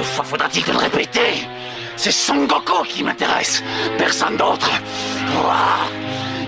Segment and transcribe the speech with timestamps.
[0.00, 1.46] de fois faudra-t-il te le répéter
[1.96, 3.62] C'est Son Goku qui m'intéresse,
[3.98, 4.70] personne d'autre.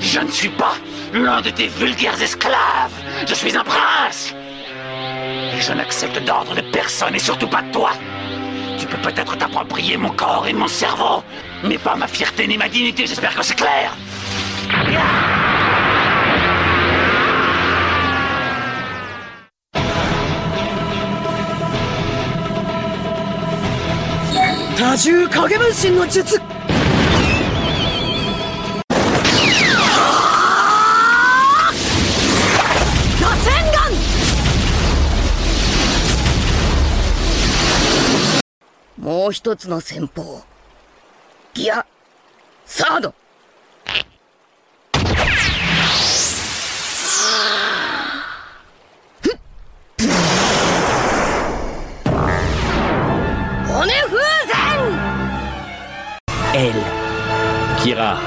[0.00, 0.74] Je ne suis pas
[1.12, 2.96] l'un de tes vulgaires esclaves.
[3.28, 4.34] Je suis un prince.
[5.54, 7.90] Et je n'accepte d'ordre de personne et surtout pas de toi.
[8.78, 11.22] Tu peux peut-être t'approprier mon corps et mon cerveau,
[11.62, 13.94] mais pas ma fierté ni ma dignité, j'espère que c'est clair.
[24.92, 26.38] 多重影分身の術。
[38.98, 40.42] もう一つの戦法。
[41.54, 41.86] ギア。
[42.66, 43.14] サード。
[53.66, 54.31] 骨風
[56.54, 56.72] Elle.
[57.78, 58.18] Kira.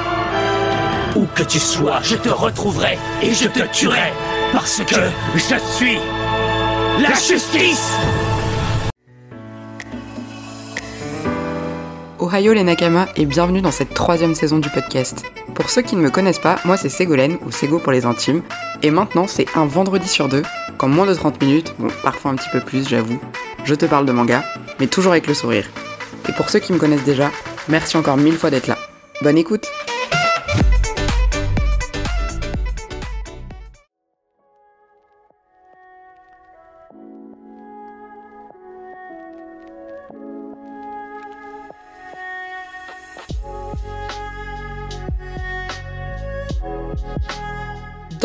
[1.15, 4.13] Où que tu sois, je te retrouverai et je te tuerai
[4.51, 4.95] parce que
[5.35, 5.99] je suis
[6.99, 7.93] la justice
[12.19, 15.23] Ohio les Nakama et bienvenue dans cette troisième saison du podcast.
[15.53, 18.41] Pour ceux qui ne me connaissent pas, moi c'est Ségolène, ou Ségo pour les intimes,
[18.81, 20.41] et maintenant c'est un vendredi sur deux,
[20.79, 23.21] qu'en moins de 30 minutes, bon parfois un petit peu plus j'avoue,
[23.65, 24.43] je te parle de manga,
[24.79, 25.69] mais toujours avec le sourire.
[26.27, 27.29] Et pour ceux qui me connaissent déjà,
[27.69, 28.77] merci encore mille fois d'être là.
[29.21, 29.67] Bonne écoute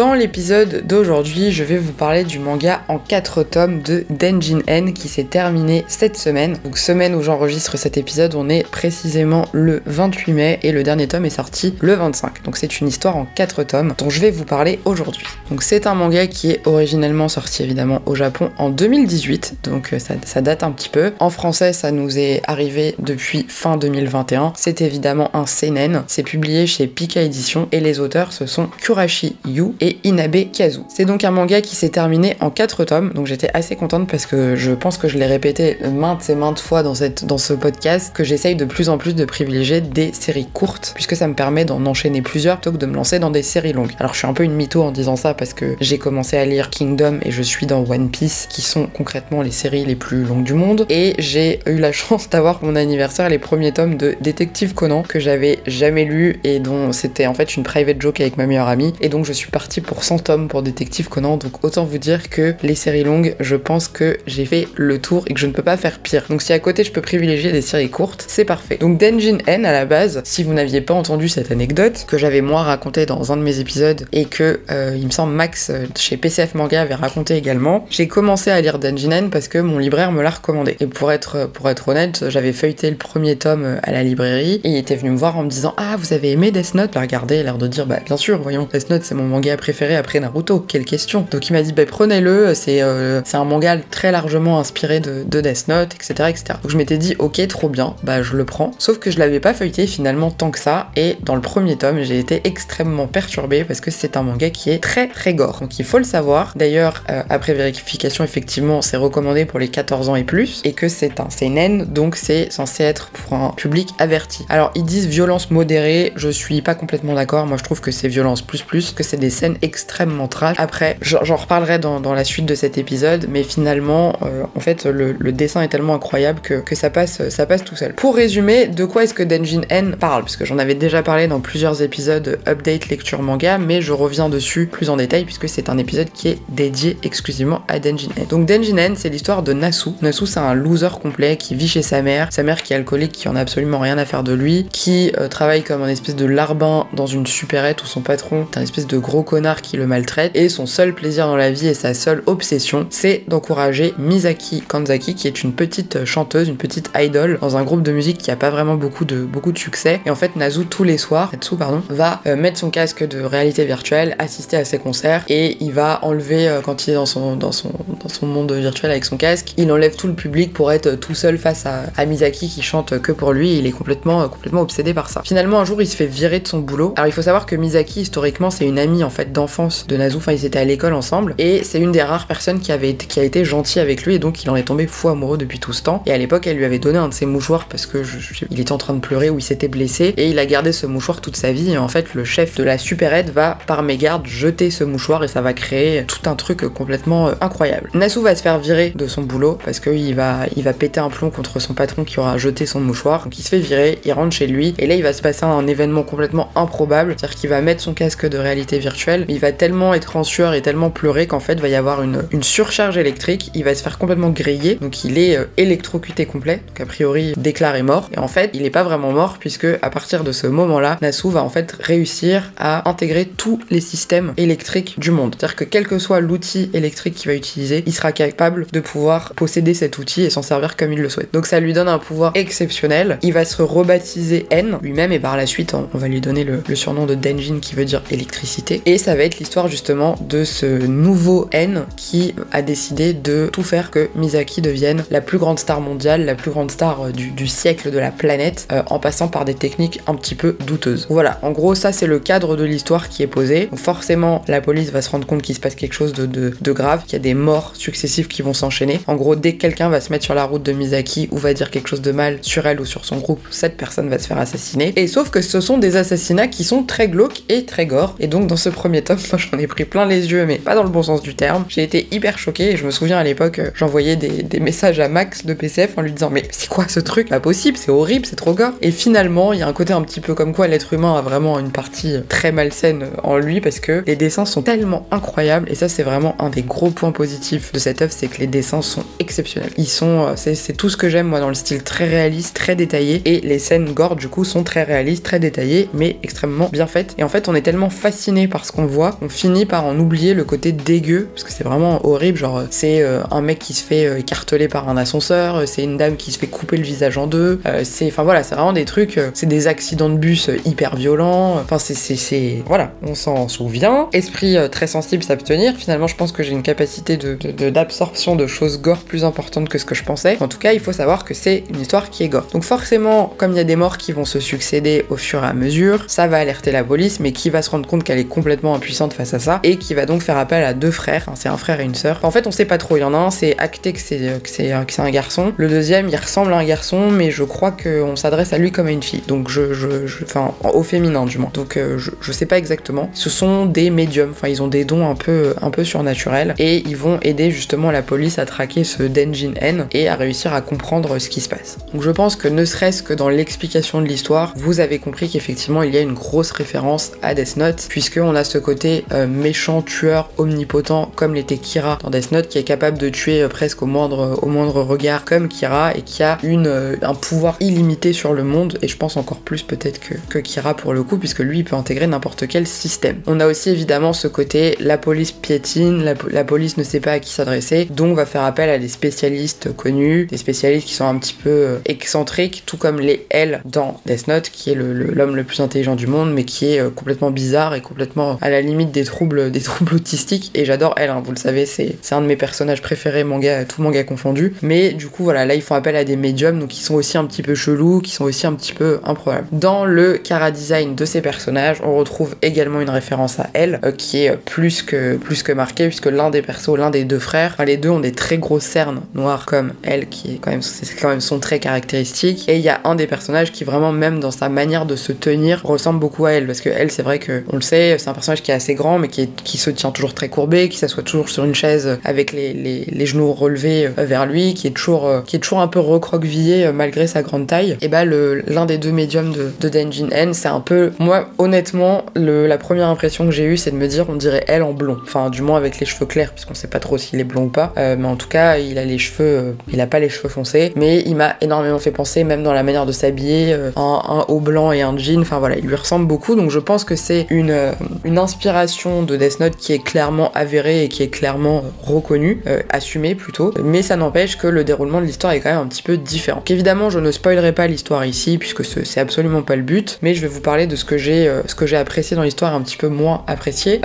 [0.00, 4.94] Dans l'épisode d'aujourd'hui, je vais vous parler du manga en 4 tomes de Denjin N
[4.94, 6.56] qui s'est terminé cette semaine.
[6.64, 11.06] Donc semaine où j'enregistre cet épisode, on est précisément le 28 mai et le dernier
[11.06, 12.44] tome est sorti le 25.
[12.44, 15.26] Donc c'est une histoire en 4 tomes dont je vais vous parler aujourd'hui.
[15.50, 19.98] Donc c'est un manga qui est originellement sorti évidemment au Japon en 2018, donc euh,
[19.98, 21.12] ça, date un petit peu.
[21.18, 24.54] En français, ça nous est arrivé depuis fin 2021.
[24.56, 26.04] C'est évidemment un seinen.
[26.06, 30.80] C'est publié chez Pika Édition et les auteurs ce sont Kurashi Yu et Inabe Kazu.
[30.88, 34.26] C'est donc un manga qui s'est terminé en 4 tomes, donc j'étais assez contente parce
[34.26, 38.12] que je pense que je l'ai répété maintes et maintes fois dans, dans ce podcast,
[38.14, 41.64] que j'essaye de plus en plus de privilégier des séries courtes, puisque ça me permet
[41.64, 43.92] d'en enchaîner plusieurs plutôt que de me lancer dans des séries longues.
[43.98, 46.44] Alors je suis un peu une mytho en disant ça parce que j'ai commencé à
[46.44, 50.24] lire Kingdom et je suis dans One Piece, qui sont concrètement les séries les plus
[50.24, 53.96] longues du monde, et j'ai eu la chance d'avoir pour mon anniversaire les premiers tomes
[53.96, 58.20] de Détective Conan que j'avais jamais lu et dont c'était en fait une private joke
[58.20, 61.36] avec ma meilleure amie, et donc je suis partie pour 100 tomes pour Détective Conan,
[61.36, 65.22] donc autant vous dire que les séries longues, je pense que j'ai fait le tour
[65.28, 66.24] et que je ne peux pas faire pire.
[66.28, 68.78] Donc si à côté je peux privilégier des séries courtes, c'est parfait.
[68.78, 72.40] Donc Denjin N à la base, si vous n'aviez pas entendu cette anecdote, que j'avais
[72.40, 75.86] moi raconté dans un de mes épisodes et que euh, il me semble Max euh,
[75.96, 79.78] chez PCF Manga avait raconté également, j'ai commencé à lire Denjin N parce que mon
[79.78, 80.76] libraire me l'a recommandé.
[80.80, 84.60] Et pour être, pour être honnête, j'avais feuilleté le premier tome euh, à la librairie
[84.64, 86.94] et il était venu me voir en me disant Ah, vous avez aimé Death Note?
[86.94, 89.94] La regarder, l'air de dire Bah bien sûr, voyons, Death Note c'est mon manga préféré
[89.94, 91.26] après Naruto, quelle question.
[91.30, 95.22] Donc il m'a dit bah prenez-le, c'est euh, c'est un manga très largement inspiré de,
[95.24, 96.44] de Death Note, etc., etc.
[96.62, 98.72] Donc je m'étais dit ok trop bien, bah je le prends.
[98.78, 102.02] Sauf que je l'avais pas feuilleté finalement tant que ça, et dans le premier tome
[102.02, 105.60] j'ai été extrêmement perturbée parce que c'est un manga qui est très très gore.
[105.60, 106.54] Donc il faut le savoir.
[106.56, 110.88] D'ailleurs euh, après vérification effectivement c'est recommandé pour les 14 ans et plus, et que
[110.88, 114.46] c'est un seinen, donc c'est censé être pour un public averti.
[114.48, 117.46] Alors ils disent violence modérée, je suis pas complètement d'accord.
[117.46, 120.56] Moi je trouve que c'est violence plus plus, que c'est des scènes extrêmement trash.
[120.58, 125.14] Après, j'en reparlerai dans, la suite de cet épisode, mais finalement, euh, en fait, le,
[125.32, 127.94] dessin est tellement incroyable que, que, ça, passe, ça passe tout seul.
[127.94, 130.22] Pour résumer, de quoi est-ce que Denjin N parle?
[130.22, 134.28] Parce que j'en avais déjà parlé dans plusieurs épisodes update lecture manga, mais je reviens
[134.28, 138.26] dessus plus en détail puisque c'est un épisode qui est dédié exclusivement à Denjin N.
[138.28, 139.90] Donc Denjin N, c'est l'histoire de Nasu.
[140.02, 143.12] Nasu, c'est un loser complet qui vit chez sa mère, sa mère qui est alcoolique,
[143.12, 146.16] qui en a absolument rien à faire de lui, qui euh, travaille comme un espèce
[146.16, 149.76] de larbin dans une supérette où son patron est un espèce de gros connard qui
[149.76, 153.94] le maltraite et son seul plaisir dans la vie et sa seule obsession, c'est d'encourager
[153.98, 158.18] Misaki Kanzaki, qui est une petite chanteuse, une petite idol dans un groupe de musique
[158.18, 160.00] qui a pas vraiment beaucoup de, beaucoup de succès.
[160.04, 163.64] Et en fait, Nazu, tous les soirs, pardon, va euh, mettre son casque de réalité
[163.64, 167.36] virtuelle, assister à ses concerts et il va enlever, euh, quand il est dans son,
[167.36, 167.72] dans, son,
[168.02, 171.14] dans son monde virtuel avec son casque, il enlève tout le public pour être tout
[171.14, 173.58] seul face à, à Misaki qui chante que pour lui.
[173.58, 175.22] il est complètement, complètement obsédé par ça.
[175.24, 176.94] Finalement, un jour, il se fait virer de son boulot.
[176.96, 180.16] Alors, il faut savoir que Misaki, historiquement, c'est une amie en fait d'enfance de Nazu,
[180.16, 183.22] enfin ils étaient à l'école ensemble, et c'est une des rares personnes qui avait a
[183.22, 185.82] été gentille avec lui, et donc il en est tombé fou amoureux depuis tout ce
[185.82, 186.02] temps.
[186.06, 188.02] Et à l'époque, elle lui avait donné un de ses mouchoirs parce que
[188.50, 190.86] il était en train de pleurer ou il s'était blessé, et il a gardé ce
[190.86, 191.72] mouchoir toute sa vie.
[191.72, 195.28] Et en fait, le chef de la supérette va par mégarde jeter ce mouchoir et
[195.28, 197.90] ça va créer tout un truc complètement euh, incroyable.
[197.94, 201.30] Nasu va se faire virer de son boulot parce qu'il il va péter un plomb
[201.30, 203.24] contre son patron qui aura jeté son mouchoir.
[203.24, 205.44] Donc il se fait virer, il rentre chez lui, et là il va se passer
[205.44, 209.52] un événement complètement improbable, c'est-à-dire qu'il va mettre son casque de réalité virtuelle, il va
[209.52, 212.96] tellement être en sueur et tellement pleurer qu'en fait, il va y avoir une, surcharge
[212.96, 216.86] électrique, il va se faire complètement griller, donc il est euh, électrocuté complet, donc a
[216.86, 218.08] priori déclaré mort.
[218.14, 221.30] Et en fait, il n'est pas vraiment mort puisque à partir de ce moment-là, Nasu
[221.30, 225.36] va en fait réussir à intégrer tous les systèmes électriques du monde.
[225.38, 229.34] C'est-à-dire que quel que soit l'outil électrique qu'il va utiliser, il sera capable de pouvoir
[229.34, 231.32] posséder cet outil et s'en servir comme il le souhaite.
[231.32, 233.18] Donc ça lui donne un pouvoir exceptionnel.
[233.22, 236.62] Il va se rebaptiser N lui-même et par la suite, on va lui donner le,
[236.66, 238.82] le surnom de Denjin qui veut dire électricité.
[238.86, 243.62] Et ça va être l'histoire justement de ce nouveau N qui a décidé de tout
[243.62, 247.46] faire que Misaki devienne la plus grande star mondiale, la plus grande star euh, du,
[247.46, 251.06] siècle de la planète, euh, en passant par des techniques un petit peu douteuses.
[251.10, 253.66] Voilà, en gros, ça c'est le cadre de l'histoire qui est posé.
[253.66, 256.72] Donc forcément, la police va se rendre compte qu'il se passe quelque chose de, de
[256.72, 259.00] grave, qu'il y a des morts successives qui vont s'enchaîner.
[259.06, 261.54] En gros, dès que quelqu'un va se mettre sur la route de Misaki ou va
[261.54, 264.26] dire quelque chose de mal sur elle ou sur son groupe, cette personne va se
[264.26, 264.92] faire assassiner.
[264.96, 268.14] Et sauf que ce sont des assassinats qui sont très glauques et très gore.
[268.20, 270.88] Et donc dans ce premier j'en ai pris plein les yeux, mais pas dans le
[270.88, 271.64] bon sens du terme.
[271.68, 275.00] J'ai été hyper choquée et je me souviens à l'époque, euh, j'envoyais des, des messages
[275.00, 277.28] à Max de PCF en lui disant mais c'est quoi ce truc?
[277.28, 278.72] Pas possible, c'est horrible, c'est trop gore.
[278.82, 281.22] Et finalement, il y a un côté un petit peu comme quoi l'être humain a
[281.22, 285.74] vraiment une partie très malsaine en lui parce que les dessins sont tellement incroyables et
[285.74, 288.82] ça c'est vraiment un des gros points positifs de cette œuvre, c'est que les dessins
[288.82, 289.70] sont exceptionnels.
[289.76, 292.76] Ils sont, euh, c'est tout ce que j'aime moi dans le style très réaliste, très
[292.76, 296.86] détaillé et les scènes gore du coup sont très réalistes, très détaillées mais extrêmement bien
[296.86, 297.14] faites.
[297.18, 299.98] Et en fait, on est tellement fasciné par ce qu'on voit, on finit par en
[299.98, 302.38] oublier le côté dégueu parce que c'est vraiment horrible.
[302.38, 305.96] Genre, c'est euh, un mec qui se fait écarteler par un ascenseur, euh, c'est une
[305.96, 308.72] dame qui se fait couper le visage en deux, euh, c'est, enfin voilà, c'est vraiment
[308.72, 313.14] des trucs, euh, c'est des accidents de bus hyper violents, enfin c'est, c'est, voilà, on
[313.14, 314.08] s'en souvient.
[314.12, 315.74] Esprit très sensible, s'abstenir.
[315.76, 317.36] Finalement, je pense que j'ai une capacité de,
[317.70, 320.36] d'absorption de, choses gore plus importante que ce que je pensais.
[320.40, 322.46] En tout cas, il faut savoir que c'est une histoire qui est gore.
[322.52, 325.46] Donc forcément, comme il y a des morts qui vont se succéder au fur et
[325.46, 328.24] à mesure, ça va alerter la police, mais qui va se rendre compte qu'elle est
[328.24, 331.48] complètement impuissante face à ça, et qui va donc faire appel à deux frères, c'est
[331.48, 332.20] un frère et une sœur.
[332.22, 334.40] En fait, on sait pas trop, il y en a un, c'est acté que c'est,
[334.42, 335.52] que c'est, un garçon.
[335.56, 338.86] Le deuxième, il ressemble à un garçon, mais je crois qu'on s'adresse à lui comme
[338.86, 339.22] à une fille.
[339.26, 339.88] Donc je, je,
[340.24, 341.50] enfin, au féminin du moins.
[341.54, 343.10] Donc euh, je, je sais pas exactement.
[343.14, 344.30] Ce sont des médiums.
[344.32, 347.90] Enfin, ils ont des dons un peu, un peu surnaturels et ils vont aider justement
[347.90, 351.48] la police à traquer ce Denjin N et à réussir à comprendre ce qui se
[351.48, 351.78] passe.
[351.92, 355.82] Donc je pense que ne serait-ce que dans l'explication de l'histoire, vous avez compris qu'effectivement
[355.82, 359.82] il y a une grosse référence à Death Note, puisqu'on a ce côté euh, méchant,
[359.82, 363.82] tueur, omnipotent, comme l'était Kira dans Death Note, qui est capable de tuer euh, presque
[363.82, 368.12] au moindre, au moindre regard, comme Kira, et qui a une, euh, un pouvoir illimité
[368.12, 371.18] sur le monde, et je pense encore plus peut-être que, que Kira pour le coup,
[371.18, 373.20] puisque lui il peut intégrer n'importe quel système.
[373.26, 377.18] On a aussi évidemment ce côté, la police piétine, la, police ne sait pas à
[377.20, 381.18] qui s'adresser, donc va faire appel à des spécialistes connus, des spécialistes qui sont un
[381.18, 385.44] petit peu excentriques, tout comme les L dans Death Note, qui est l'homme le, le,
[385.44, 389.50] plus intelligent du monde, mais qui est complètement bizarre et complètement la limite des troubles,
[389.50, 390.50] des troubles autistiques.
[390.54, 393.82] Et j'adore elle, hein, vous le savez, c'est un de mes personnages préférés, manga, tout
[393.82, 394.54] manga confondu.
[394.62, 397.18] Mais du coup, voilà, là ils font appel à des médiums, donc qui sont aussi
[397.18, 399.46] un petit peu chelous, qui sont aussi un petit peu improbables.
[399.52, 403.92] Dans le cara design de ces personnages, on retrouve également une référence à elle, euh,
[403.92, 407.56] qui est plus que, plus que marquée, puisque l'un des persos, l'un des deux frères,
[407.64, 410.94] les deux ont des très grosses cernes noires comme elle, qui est quand même, c'est
[410.96, 412.48] quand même son caractéristique.
[412.48, 415.12] Et il y a un des personnages qui vraiment, même dans sa manière de se
[415.12, 418.08] tenir, ressemble beaucoup à elle, parce que elle, c'est vrai que, on le sait, c'est
[418.08, 420.78] un personnage qui est assez grand, mais qui, qui se tient toujours très courbé, qui
[420.78, 424.70] s'assoit toujours sur une chaise avec les, les, genoux relevés euh, vers lui, qui est
[424.70, 427.76] toujours, euh, qui est toujours un peu recroquevillé euh, malgré sa grande taille.
[427.80, 432.04] Et bah, l'un des deux médiums de, de Denjin N, c'est un peu, moi, honnêtement,
[432.14, 434.72] le, la première impression que j'ai eue, c'est de me dire, on dirait elle en
[434.72, 434.98] blond.
[435.02, 437.48] Enfin, du moins avec les cheveux clairs, puisqu'on sait pas trop s'il est blond ou
[437.48, 437.72] pas.
[437.76, 441.02] Mais en tout cas, il a les cheveux, il a pas les cheveux foncés, mais
[441.06, 444.40] il m'a énormément fait penser, même dans la manière de s'habiller, euh, un, un, haut
[444.40, 445.20] blanc et un jean.
[445.20, 446.34] Enfin voilà, il lui ressemble beaucoup.
[446.34, 447.72] Donc je pense que c'est une,
[448.04, 452.62] une inspiration de Death Note qui est clairement avérée et qui est clairement reconnue, euh,
[452.68, 453.52] assumée plutôt.
[453.60, 456.40] Mais ça n'empêche que le déroulement de l'histoire est quand même un petit peu différent.
[456.46, 459.98] Évidemment, je ne spoilerai pas l'histoire ici, puisque c'est absolument pas le but.
[460.02, 462.22] Mais je vais vous parler de ce que j'ai, euh, ce que j'ai apprécié dans
[462.22, 463.80] l'histoire, un petit peu moins apprécié.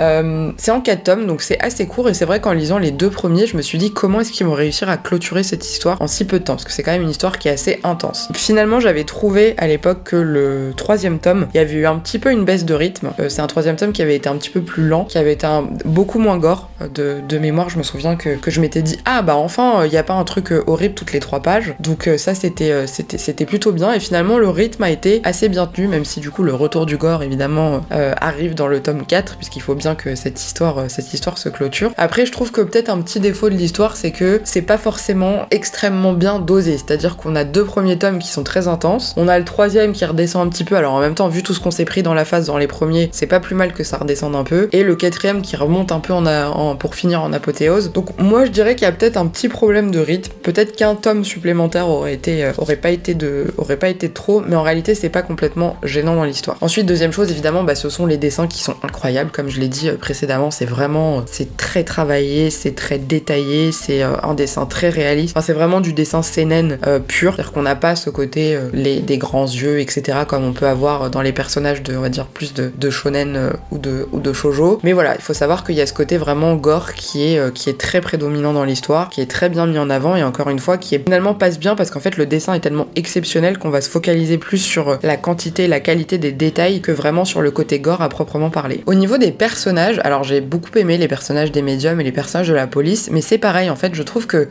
[0.58, 2.08] c'est en 4 tomes, donc c'est assez court.
[2.08, 4.46] Et c'est vrai qu'en lisant les deux premiers, je me suis dit comment est-ce qu'ils
[4.46, 6.92] vont réussir à clôturer cette histoire en si peu de temps, parce que c'est quand
[6.92, 8.28] même une histoire qui est assez intense.
[8.34, 12.20] Finalement, j'avais trouvé à l'époque que le troisième tome, il y avait eu un petit
[12.20, 13.10] peu une baisse de rythme.
[13.18, 15.18] Euh, c'est un troisième tome qui avait été un un petit peu plus lent, qui
[15.18, 17.68] avait été un, beaucoup moins gore de, de mémoire.
[17.70, 20.24] Je me souviens que, je m'étais dit ah bah enfin il n'y a pas un
[20.24, 21.74] truc horrible toutes les trois pages.
[21.80, 25.66] Donc ça c'était c'était c'était plutôt bien et finalement le rythme a été assez bien
[25.66, 29.36] tenu, même si du coup le retour du gore évidemment arrive dans le tome 4
[29.36, 31.92] puisqu'il faut bien que cette histoire cette histoire se clôture.
[31.96, 35.46] Après je trouve que peut-être un petit défaut de l'histoire c'est que c'est pas forcément
[35.50, 39.38] extrêmement bien dosé, c'est-à-dire qu'on a deux premiers tomes qui sont très intenses, on a
[39.38, 41.70] le troisième qui redescend un petit peu, alors en même temps vu tout ce qu'on
[41.70, 43.98] s'est pris dans la phase dans les premiers, c'est pas plus mal que ça
[44.34, 47.92] un peu, et le quatrième qui remonte un peu en, pour finir en apothéose.
[47.92, 50.94] Donc moi je dirais qu'il y a peut-être un petit problème de rythme, peut-être qu'un
[50.94, 54.62] tome supplémentaire aurait été euh, aurait pas été de aurait pas été trop, mais en
[54.62, 56.56] réalité c'est pas complètement gênant dans l'histoire.
[56.60, 59.68] Ensuite deuxième chose évidemment, bah, ce sont les dessins qui sont incroyables, comme je l'ai
[59.68, 64.66] dit euh, précédemment, c'est vraiment c'est très travaillé, c'est très détaillé, c'est euh, un dessin
[64.66, 65.36] très réaliste.
[65.36, 69.18] Enfin, c'est vraiment du dessin seinen pur, c'est-à-dire qu'on n'a pas ce côté les, des
[69.18, 70.18] grands yeux, etc.
[70.26, 73.52] comme on peut avoir dans les personnages de on va dire plus de, de shonen
[73.70, 74.80] ou de de shojo.
[74.82, 77.70] Mais voilà, il faut savoir qu'il y a ce côté vraiment gore qui est qui
[77.70, 80.58] est très prédominant dans l'histoire, qui est très bien mis en avant et encore une
[80.58, 83.70] fois qui est finalement passe bien parce qu'en fait le dessin est tellement exceptionnel qu'on
[83.70, 87.50] va se focaliser plus sur la quantité, la qualité des détails que vraiment sur le
[87.50, 88.82] côté gore à proprement parler.
[88.86, 92.48] Au niveau des personnages, alors j'ai beaucoup aimé les personnages des médiums et les personnages
[92.48, 94.48] de la police, mais c'est pareil en fait, je trouve que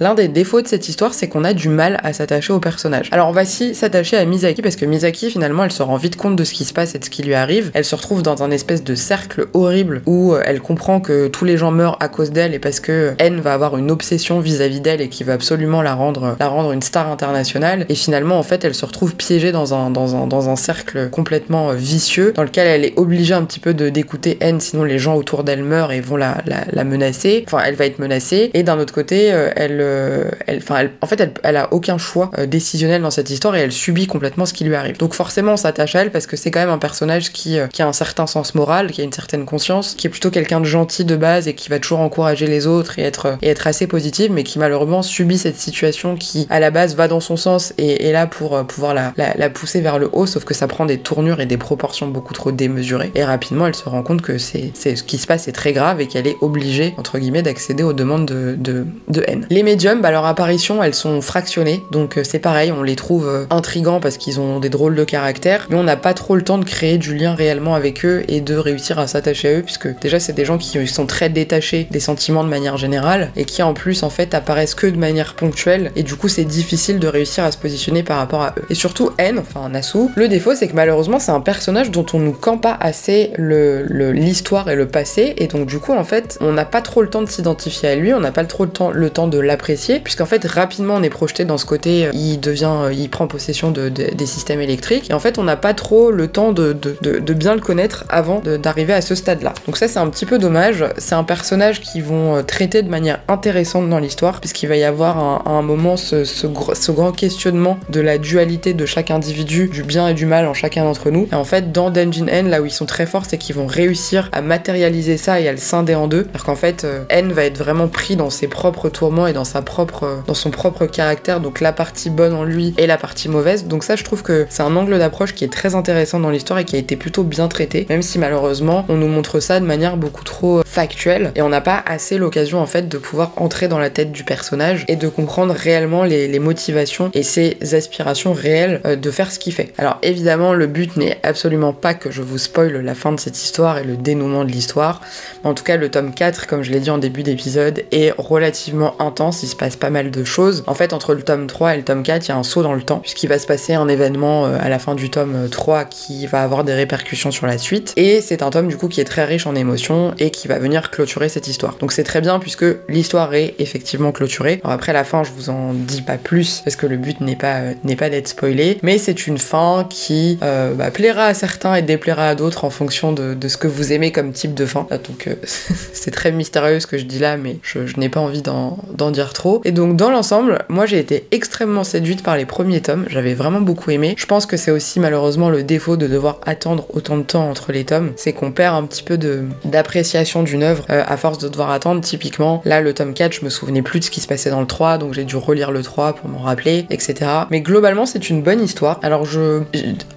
[0.00, 3.08] l'un des défauts de cette histoire c'est qu'on a du mal à s'attacher aux personnages.
[3.12, 6.16] Alors on va si s'attacher à Misaki parce que Misaki finalement elle se rend vite
[6.16, 7.70] compte de ce qui se passe et de ce qui lui arrive.
[7.74, 11.56] Elle se retrouve dans un espèce de cercle horrible où elle comprend que tous les
[11.56, 15.00] gens meurent à cause d'elle et parce que N va avoir une obsession vis-à-vis d'elle
[15.00, 17.86] et qui va absolument la rendre, la rendre une star internationale.
[17.88, 21.10] Et finalement, en fait, elle se retrouve piégée dans un, dans un, dans un cercle
[21.10, 24.84] complètement euh, vicieux dans lequel elle est obligée un petit peu de d'écouter N, sinon
[24.84, 27.44] les gens autour d'elle meurent et vont la, la, menacer.
[27.46, 28.50] Enfin, elle va être menacée.
[28.54, 31.72] Et d'un autre côté, euh, elle, euh, elle, enfin, elle, en fait, elle, elle a
[31.72, 34.98] aucun choix décisionnel dans cette histoire et elle subit complètement ce qui lui arrive.
[34.98, 37.82] Donc forcément, on s'attache à elle parce que c'est quand même un personnage qui, qui
[37.82, 40.64] a un certain sens moral, qui a une certaine conscience, qui est plutôt quelqu'un de
[40.64, 43.86] gentil de base et qui va toujours encourager les autres et être, et être assez
[43.86, 47.72] positive, mais qui malheureusement subit cette situation qui, à la base, va dans son sens
[47.78, 50.86] et est là pour euh, pouvoir la, pousser vers le haut, sauf que ça prend
[50.86, 53.10] des tournures et des proportions beaucoup trop démesurées.
[53.14, 56.06] Et rapidement, elle se rend compte que ce qui se passe est très grave et
[56.06, 59.46] qu'elle est obligée, entre guillemets, d'accéder aux demandes de, de, de, haine.
[59.50, 63.26] Les médiums, bah, leur apparition, elles sont fractionnées, donc euh, c'est pareil, on les trouve
[63.26, 66.42] euh, intrigants parce qu'ils ont des drôles de caractère, mais on n'a pas trop le
[66.42, 69.62] temps de créer du lien réellement avec eux et de réussir à s'attacher à eux,
[69.62, 73.44] puisque déjà, c'est des gens qui sont très détachés des sentiments de manière générale et
[73.44, 76.98] qui en plus en fait apparaissent que de manière ponctuelle et du coup c'est difficile
[76.98, 78.64] de réussir à se positionner par rapport à eux.
[78.70, 82.18] Et surtout N, enfin Nasu, le défaut c'est que malheureusement c'est un personnage dont on
[82.18, 86.38] nous campe pas assez l'histoire le, et le passé et donc du coup en fait
[86.40, 88.70] on n'a pas trop le temps de s'identifier à lui, on n'a pas trop le
[88.70, 92.10] temps, le temps de l'apprécier puisqu'en fait rapidement on est projeté dans ce côté euh,
[92.14, 95.56] il devient, euh, il prend possession de, des systèmes électriques et en fait on n'a
[95.56, 99.54] pas trop le temps de, de bien le connaître avant d'arriver à ce stade là.
[99.66, 102.90] Donc ça c'est un petit peu dommage, c'est un personnage qui vont euh, traiter de
[102.90, 106.46] manière intéressante dans l'histoire, puisqu'il va y avoir à un, moment ce, ce,
[106.90, 110.84] grand questionnement de la dualité de chaque individu, du bien et du mal en chacun
[110.84, 111.28] d'entre nous.
[111.32, 113.66] Et en fait, dans Dungeon N, là où ils sont très forts, c'est qu'ils vont
[113.66, 116.26] réussir à matérialiser ça et à le scinder en deux.
[116.34, 119.44] Alors qu'en fait, euh, N va être vraiment pris dans ses propres tourments et dans,
[119.44, 123.28] sa propre, dans son propre caractère, donc la partie bonne en lui et la partie
[123.28, 123.66] mauvaise.
[123.66, 126.58] Donc ça, je trouve que c'est un angle d'approche qui est très intéressant dans l'histoire
[126.58, 128.57] et qui a été plutôt bien traité, même si malheureusement,
[128.88, 132.60] on nous montre ça de manière beaucoup trop factuelle et on n'a pas assez l'occasion
[132.60, 136.38] en fait de pouvoir entrer dans la tête du personnage et de comprendre réellement les,
[136.38, 139.72] motivations et ses aspirations réelles euh, de faire ce qu'il fait.
[139.76, 143.42] Alors évidemment le but n'est absolument pas que je vous spoil la fin de cette
[143.42, 145.00] histoire et le dénouement de l'histoire.
[145.42, 149.00] En tout cas le tome 4 comme je l'ai dit en début d'épisode est relativement
[149.00, 150.62] intense, il se passe pas mal de choses.
[150.66, 152.62] En fait entre le tome 3 et le tome 4 il y a un saut
[152.62, 155.48] dans le temps puisqu'il va se passer un événement euh, à la fin du tome
[155.50, 159.00] 3 qui va avoir des répercussions sur la suite et c'est tome du coup qui
[159.00, 161.76] est très riche en émotions et qui va venir clôturer cette histoire.
[161.78, 164.60] Donc c'est très bien puisque l'histoire est effectivement clôturée.
[164.64, 167.36] Alors après la fin, je vous en dis pas plus parce que le but n'est
[167.36, 171.34] pas euh, n'est pas d'être spoilé, mais c'est une fin qui euh, bah, plaira à
[171.34, 174.66] certains et déplaira à d'autres en fonction de, ce que vous aimez comme type de
[174.66, 174.86] fin.
[174.90, 175.34] Donc euh,
[175.92, 179.32] c'est très mystérieux ce que je dis là, mais je, n'ai pas envie d'en dire
[179.32, 179.60] trop.
[179.64, 183.06] Et donc dans l'ensemble, moi j'ai été extrêmement séduite par les premiers tomes.
[183.08, 184.14] J'avais vraiment beaucoup aimé.
[184.18, 187.72] Je pense que c'est aussi malheureusement le défaut de devoir attendre autant de temps entre
[187.72, 189.18] les tomes, c'est qu'on perd un petit peu
[189.64, 192.00] d'appréciation d'une œuvre à force de devoir attendre.
[192.00, 194.60] Typiquement, là le tome 4, je me souvenais plus de ce qui se passait dans
[194.60, 197.30] le 3, donc j'ai dû relire le 3 pour m'en rappeler, etc.
[197.50, 199.00] Mais globalement, c'est une bonne histoire.
[199.02, 199.62] Alors je,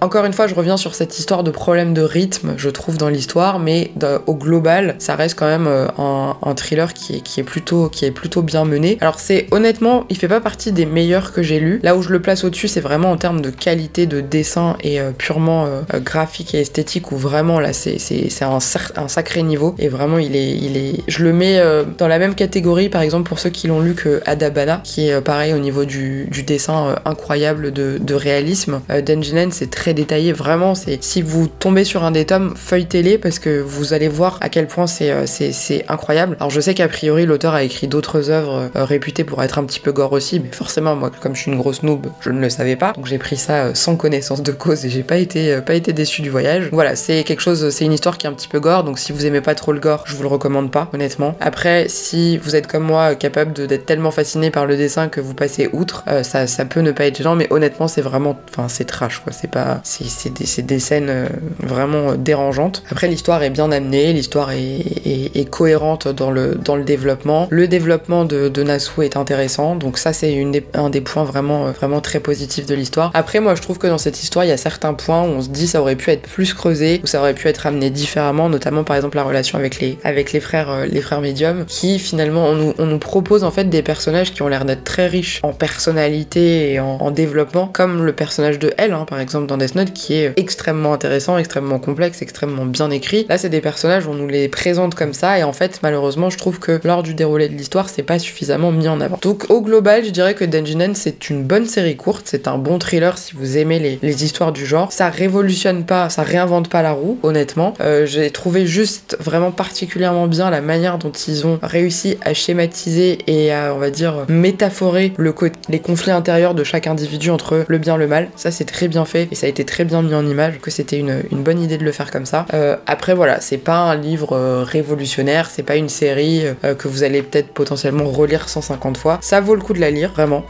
[0.00, 3.08] encore une fois, je reviens sur cette histoire de problème de rythme, je trouve dans
[3.08, 3.92] l'histoire, mais
[4.26, 8.04] au global, ça reste quand même euh, un, thriller qui est, qui est plutôt, qui
[8.04, 8.98] est plutôt bien mené.
[9.00, 11.80] Alors c'est honnêtement, il fait pas partie des meilleurs que j'ai lus.
[11.82, 15.00] Là où je le place au-dessus, c'est vraiment en termes de qualité de dessin et
[15.00, 18.60] euh, purement euh, graphique et esthétique, où vraiment là, c'est c'est un,
[19.08, 22.34] sacré niveau et vraiment il est, il est, je le mets euh, dans la même
[22.34, 25.84] catégorie par exemple pour ceux qui l'ont lu que Adabana, qui est pareil au niveau
[25.84, 28.80] du, dessin incroyable de, réalisme.
[28.88, 33.38] Denjinen c'est très détaillé, vraiment c'est si vous tombez sur un des tomes, feuilletez-les parce
[33.38, 36.36] que vous allez voir à quel point c'est incroyable.
[36.38, 39.80] Alors je sais qu'a priori l'auteur a écrit d'autres œuvres réputées pour être un petit
[39.80, 42.50] peu gore aussi, mais forcément moi comme je suis une grosse noob, je ne le
[42.50, 45.74] savais pas, donc j'ai pris ça sans connaissance de cause et j'ai pas été pas
[45.74, 46.68] été déçu du voyage.
[46.72, 49.26] Voilà, c'est quelque chose, c'est histoire qui est un petit peu gore, donc si vous
[49.26, 51.36] aimez pas trop le gore, je vous le recommande pas, honnêtement.
[51.40, 55.34] Après, si vous êtes comme moi capable d'être tellement fasciné par le dessin que vous
[55.34, 58.68] passez outre, euh, ça, ça peut ne pas être gênant, mais honnêtement, c'est vraiment, enfin,
[58.68, 59.32] c'est trash, quoi.
[59.32, 61.26] C'est pas, c'est des, des, scènes euh,
[61.60, 62.82] vraiment dérangeantes.
[62.90, 67.46] Après, l'histoire est bien amenée, l'histoire est, cohérente dans le, dans le développement.
[67.50, 72.00] Le développement de, de Nasu est intéressant, donc ça, c'est un des points vraiment, vraiment
[72.00, 73.10] très positifs de l'histoire.
[73.14, 75.42] Après, moi, je trouve que dans cette histoire, il y a certains points où on
[75.42, 78.48] se dit ça aurait pu être plus creusé, où ça aurait pu être amené différemment,
[78.48, 81.98] notamment par exemple la relation avec les, avec les frères, euh, les frères médiums, qui
[81.98, 85.06] finalement on nous, on nous propose en fait des personnages qui ont l'air d'être très
[85.06, 89.58] riches en personnalité et en, développement, comme le personnage de Elle, hein, par exemple dans
[89.58, 93.26] Death Note, qui est extrêmement intéressant, extrêmement complexe, extrêmement bien écrit.
[93.28, 96.38] Là, c'est des personnages, on nous les présente comme ça, et en fait, malheureusement, je
[96.38, 99.18] trouve que lors du déroulé de l'histoire, c'est pas suffisamment mis en avant.
[99.20, 102.78] Donc, au global, je dirais que Denjinen, c'est une bonne série courte, c'est un bon
[102.78, 104.92] thriller si vous aimez les, les histoires du genre.
[104.92, 107.71] Ça révolutionne pas, ça réinvente pas la roue, honnêtement.
[107.80, 113.18] Euh, j'ai trouvé juste vraiment particulièrement bien la manière dont ils ont réussi à schématiser
[113.26, 115.34] et à, on va dire, métaphorer le
[115.68, 118.28] les conflits intérieurs de chaque individu entre le bien et le mal.
[118.36, 120.70] Ça, c'est très bien fait et ça a été très bien mis en image, que
[120.70, 122.46] c'était une, bonne idée de le faire comme ça.
[122.54, 126.44] Euh, après, voilà, c'est pas un livre euh, révolutionnaire, c'est pas une série
[126.78, 129.18] que vous allez peut-être potentiellement relire 150 fois.
[129.20, 130.44] Ça vaut le coup de la lire, vraiment.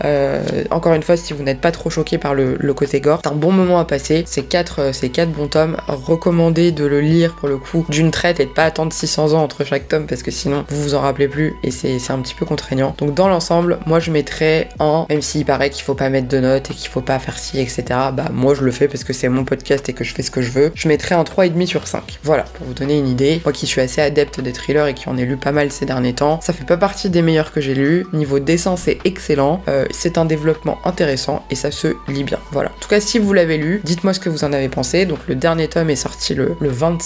[0.70, 3.34] encore une fois, si vous n'êtes pas trop choqué par le, côté gore, c'est un
[3.34, 4.24] bon moment à passer.
[4.26, 8.46] C'est quatre, quatre bons tomes recommandé de le lire pour le coup d'une traite et
[8.46, 11.28] de pas attendre 600 ans entre chaque tome parce que sinon vous vous en rappelez
[11.28, 12.94] plus et c'est un petit peu contraignant.
[12.98, 16.38] Donc dans l'ensemble, moi je mettrais en, même s'il paraît qu'il faut pas mettre de
[16.38, 17.84] notes et qu'il faut pas faire ci, etc.
[18.12, 20.30] Bah moi je le fais parce que c'est mon podcast et que je fais ce
[20.30, 20.72] que je veux.
[20.74, 22.18] Je mettrais un 3,5 sur 5.
[22.22, 23.40] Voilà, pour vous donner une idée.
[23.44, 25.86] Moi qui suis assez adepte des thrillers et qui en ai lu pas mal ces
[25.86, 28.06] derniers temps, ça fait pas partie des meilleurs que j'ai lus.
[28.12, 29.62] Niveau dessin, c'est excellent.
[29.68, 32.38] Euh, c'est un développement intéressant et ça se lit bien.
[32.52, 32.70] Voilà.
[32.70, 35.06] En tout cas, si vous l'avez lu, dites-moi ce que vous en avez pensé.
[35.06, 37.01] Donc le dernier tome est sorti le, 25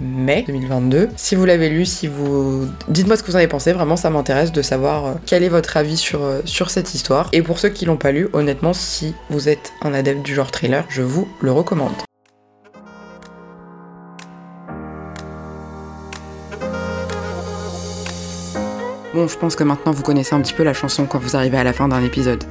[0.00, 1.10] mai 2022.
[1.16, 2.66] Si vous l'avez lu, si vous...
[2.88, 5.48] Dites-moi ce que vous en avez pensé, vraiment ça m'intéresse de savoir euh, quel est
[5.48, 7.28] votre avis sur, euh, sur cette histoire.
[7.32, 10.50] Et pour ceux qui l'ont pas lu, honnêtement, si vous êtes un adepte du genre
[10.50, 11.92] thriller, je vous le recommande.
[19.12, 21.58] Bon, je pense que maintenant vous connaissez un petit peu la chanson quand vous arrivez
[21.58, 22.44] à la fin d'un épisode.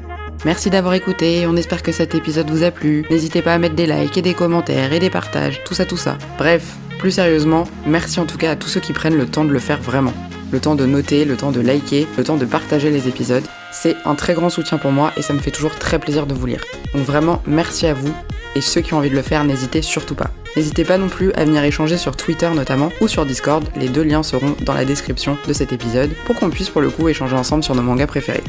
[0.45, 3.05] Merci d'avoir écouté, on espère que cet épisode vous a plu.
[3.09, 5.97] N'hésitez pas à mettre des likes et des commentaires et des partages, tout ça, tout
[5.97, 6.17] ça.
[6.37, 9.51] Bref, plus sérieusement, merci en tout cas à tous ceux qui prennent le temps de
[9.51, 10.13] le faire vraiment.
[10.51, 13.43] Le temps de noter, le temps de liker, le temps de partager les épisodes.
[13.71, 16.33] C'est un très grand soutien pour moi et ça me fait toujours très plaisir de
[16.33, 16.63] vous lire.
[16.93, 18.13] Donc vraiment, merci à vous.
[18.55, 20.29] Et ceux qui ont envie de le faire, n'hésitez surtout pas.
[20.57, 24.03] N'hésitez pas non plus à venir échanger sur Twitter notamment ou sur Discord, les deux
[24.03, 27.35] liens seront dans la description de cet épisode pour qu'on puisse pour le coup échanger
[27.35, 28.43] ensemble sur nos mangas préférés.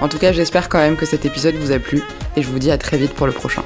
[0.00, 2.02] En tout cas, j'espère quand même que cet épisode vous a plu
[2.36, 3.62] et je vous dis à très vite pour le prochain.